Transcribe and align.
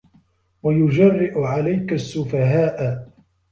وَيُجَرِّئُ 0.63 1.43
عَلَيْك 1.45 1.93
السُّفَهَاءَ 1.93 3.07